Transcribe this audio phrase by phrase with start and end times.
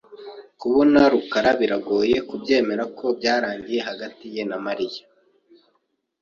[0.03, 0.07] S] [T]
[0.61, 5.01] Kubona rukarabiragoye kubyemera ko byarangiye hagati ye na Mariya.